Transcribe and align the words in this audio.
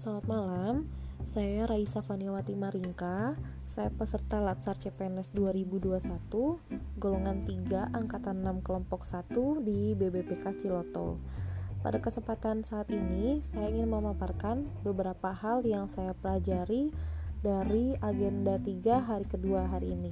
Selamat 0.00 0.32
malam, 0.32 0.88
saya 1.28 1.68
Raisa 1.68 2.00
Faniwati 2.00 2.56
Maringka. 2.56 3.36
Saya 3.68 3.92
peserta 3.92 4.40
Latsar 4.40 4.80
CPNS 4.80 5.28
2021, 5.36 6.56
golongan 6.96 7.44
3, 7.44 7.92
angkatan 7.92 8.40
6 8.40 8.64
kelompok 8.64 9.04
1 9.04 9.60
di 9.60 9.92
BBPK 9.92 10.56
Ciloto. 10.56 11.20
Pada 11.84 12.00
kesempatan 12.00 12.64
saat 12.64 12.88
ini, 12.88 13.44
saya 13.44 13.68
ingin 13.68 13.92
memaparkan 13.92 14.64
beberapa 14.80 15.36
hal 15.36 15.68
yang 15.68 15.84
saya 15.84 16.16
pelajari 16.16 16.88
dari 17.44 17.92
agenda 18.00 18.56
3 18.56 19.04
hari 19.04 19.28
kedua 19.28 19.68
hari 19.68 19.92
ini. 19.92 20.08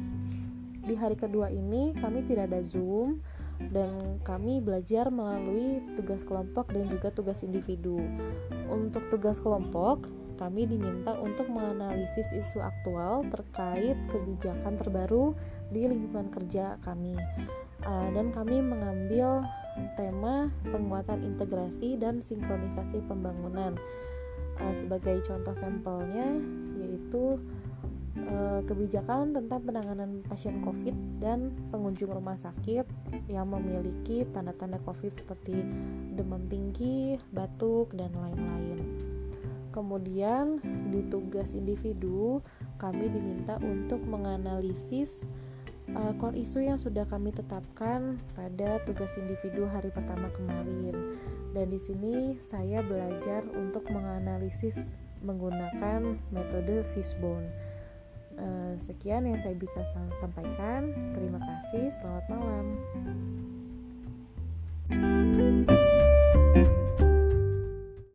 Di 0.84 1.00
hari 1.00 1.16
kedua 1.16 1.48
ini, 1.48 1.96
kami 1.96 2.28
tidak 2.28 2.52
ada 2.52 2.60
Zoom, 2.60 3.24
dan 3.58 4.22
kami 4.22 4.62
belajar 4.62 5.10
melalui 5.10 5.82
tugas 5.98 6.22
kelompok 6.22 6.70
dan 6.70 6.86
juga 6.86 7.10
tugas 7.10 7.42
individu. 7.42 7.98
Untuk 8.70 9.10
tugas 9.10 9.42
kelompok, 9.42 10.06
kami 10.38 10.70
diminta 10.70 11.18
untuk 11.18 11.50
menganalisis 11.50 12.30
isu 12.30 12.62
aktual 12.62 13.26
terkait 13.26 13.98
kebijakan 14.06 14.78
terbaru 14.78 15.34
di 15.74 15.90
lingkungan 15.90 16.30
kerja 16.30 16.78
kami. 16.86 17.18
Uh, 17.82 18.10
dan 18.14 18.30
kami 18.30 18.62
mengambil 18.62 19.42
tema 19.94 20.50
penguatan 20.66 21.26
integrasi 21.26 21.98
dan 21.98 22.22
sinkronisasi 22.22 23.02
pembangunan. 23.10 23.74
Uh, 24.58 24.74
sebagai 24.74 25.22
contoh 25.26 25.54
sampelnya 25.54 26.38
yaitu 26.78 27.38
Eh, 28.28 28.60
kebijakan 28.68 29.32
tentang 29.32 29.64
penanganan 29.64 30.20
pasien 30.28 30.60
COVID 30.60 30.92
dan 31.16 31.48
pengunjung 31.72 32.12
rumah 32.12 32.36
sakit 32.36 32.84
yang 33.24 33.48
memiliki 33.48 34.28
tanda-tanda 34.28 34.76
COVID 34.84 35.24
seperti 35.24 35.64
demam 36.12 36.44
tinggi, 36.44 37.16
batuk, 37.32 37.88
dan 37.96 38.12
lain-lain. 38.12 38.84
Kemudian, 39.72 40.60
di 40.92 41.08
tugas 41.08 41.56
individu, 41.56 42.44
kami 42.76 43.08
diminta 43.08 43.56
untuk 43.64 44.04
menganalisis 44.04 45.24
uh, 45.96 46.12
core 46.20 46.36
isu 46.36 46.68
yang 46.68 46.76
sudah 46.76 47.08
kami 47.08 47.32
tetapkan 47.32 48.20
pada 48.36 48.76
tugas 48.84 49.16
individu 49.16 49.64
hari 49.72 49.88
pertama 49.88 50.28
kemarin. 50.36 51.16
Dan 51.56 51.72
di 51.72 51.80
sini 51.80 52.36
saya 52.36 52.84
belajar 52.84 53.48
untuk 53.56 53.88
menganalisis 53.88 54.92
menggunakan 55.24 56.20
metode 56.28 56.84
fishbone 56.92 57.48
Eh, 58.38 58.74
sekian 58.78 59.26
yang 59.26 59.38
saya 59.42 59.58
bisa 59.58 59.82
sampaikan. 60.22 60.94
Terima 61.10 61.42
kasih. 61.42 61.90
Selamat 61.98 62.24
malam. 62.30 62.66
thank 64.88 65.36
you 65.36 65.47